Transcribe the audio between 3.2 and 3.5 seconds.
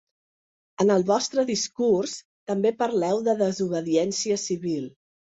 de